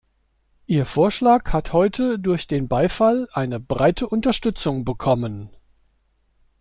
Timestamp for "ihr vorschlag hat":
0.65-1.73